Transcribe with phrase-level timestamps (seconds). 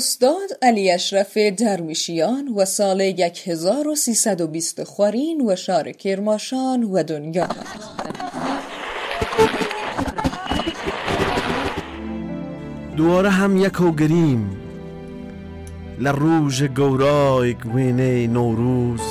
[0.00, 7.48] استاد علی اشرف درمیشیان و سال 1320 خورین و شار کرماشان و دنیا.
[12.96, 14.42] دووارە هەم یەکە و گریم
[16.78, 19.06] گەورای گوێنەی نۆروز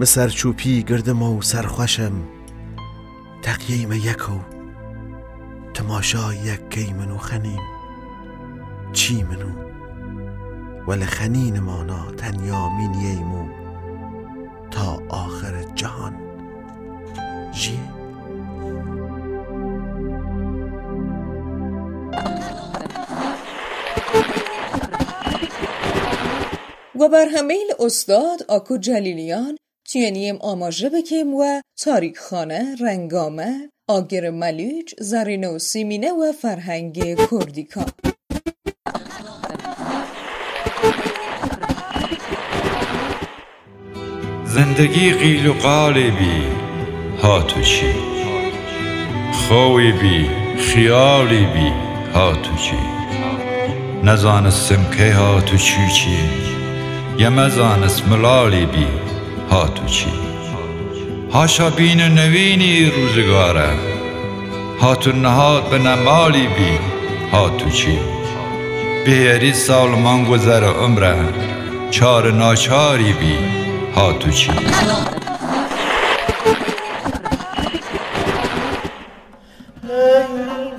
[0.00, 2.16] مە سەرچوپی گردمە و سەرخۆشم
[3.44, 4.40] تەقیەیمە یەکە و
[5.74, 7.77] تەماشای یەکەی من و خەنیم
[8.92, 9.50] چی من و
[10.86, 13.42] وە لە خەنینمانە تەنیا مینیەیم و
[14.70, 16.14] تا ئاخرت جهان.
[17.60, 17.86] ژیە
[27.00, 29.56] و بر همیل استاد آکو جلیلیان
[29.88, 37.84] تینیم آماژه بکیم و تاریک خانه رنگامه آگر ملیج زرین و سیمینه و فرهنگ کردیکا.
[44.48, 46.42] زندگی قیل و قالبی
[47.22, 47.86] هاتو چی
[49.32, 50.26] خوی بی
[50.58, 51.72] خیالی بی
[52.14, 52.76] هاتو چی
[54.04, 56.18] نزانستم کی هاتو چی چی
[57.18, 58.86] یمزانست ملالی بی
[59.50, 60.10] هاتو چی
[61.32, 63.68] هاشا بین نوینی روزگاره.
[64.80, 66.78] هاتو نهاد به نمالی بی
[67.32, 67.98] هاتو چی
[69.06, 71.16] بهری سال من گذر عمره.
[71.90, 73.67] چار ناچاری بی
[73.98, 74.58] هاتو چی ای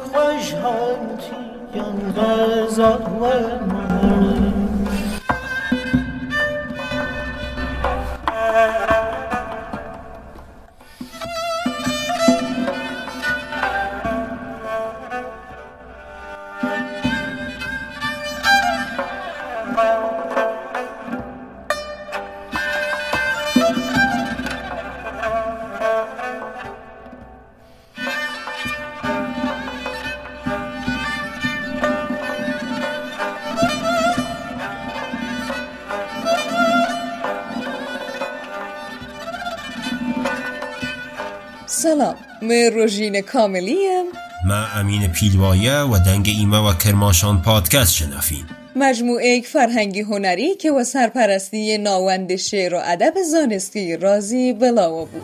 [0.03, 3.03] خوش هاتیان غزال
[41.89, 42.15] سلام.
[42.41, 44.05] من روژین کاملیم.
[44.47, 48.45] ما امین پیلوایه و دنگ ایمه و کرماشان پادکست شنفین
[48.75, 55.21] مجموعه فرهنگی هنری که و سرپرستی ناوند شعر و ادب زانستی رازی بلاوا بود.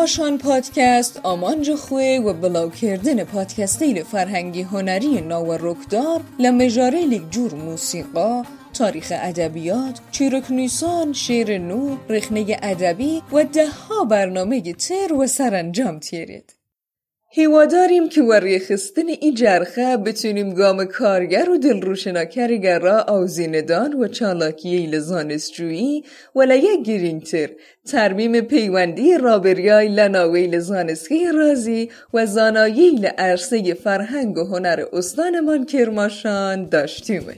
[0.00, 7.54] کرماشان پادکست آمانج خوی و بلاو کردن پادکستیل فرهنگی هنری ناو رکدار لمجاره لیک جور
[7.54, 8.42] موسیقا
[8.74, 15.98] تاریخ ادبیات چیرک نیسان شعر نو رخنه ادبی و ده ها برنامه تر و سرانجام
[15.98, 16.59] تیرید.
[17.32, 24.86] هیواداریم که و ریخستن این جرخه بتونیم گام کارگر و دلروشناکرگر را آوزیندان و چالاکی
[24.86, 26.04] لزانستجویی
[26.36, 27.50] و لیه گرینتر
[27.86, 37.34] ترمیم پیوندی رابریای لناوی لزانسکی رازی و زانایی لعرصه فرهنگ و هنر استانمان کرماشان داشتیمه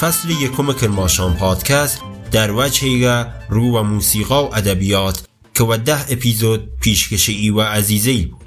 [0.00, 2.00] فصل یکم کرماشان پادکست
[2.32, 5.22] در وجه رو و موسیقا و ادبیات
[5.54, 8.46] که و ده اپیزود پیشکش ای و عزیزه ای بود.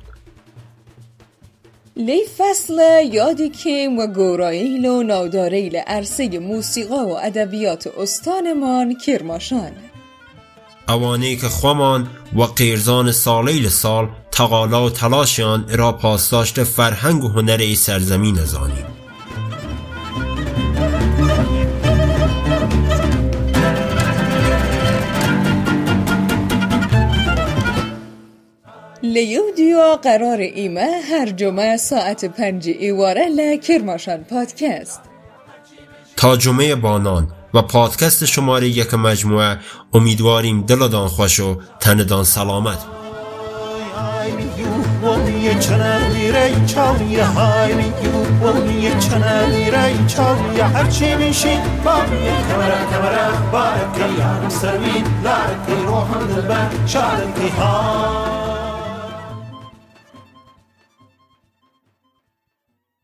[1.95, 2.81] لی فصل
[3.11, 9.71] یادی که و گوراییل و ناداریل عرصه موسیقا و ادبیات استانمان کرماشان
[10.89, 17.57] اوانه که خوامان و قیرزان سالیل سال تقالا و تلاشیان را پاسداشت فرهنگ و هنر
[17.57, 18.98] ای سرزمین ازانیم
[29.19, 35.01] لیودیو قرار ایمه هر جمعه ساعت پنج ایواره لکرماشان پادکست.
[36.17, 39.57] تا جمعه بانان و پادکست شماره یک مجموعه
[39.93, 42.77] امیدواریم دلدان خوش و تندان سلامت.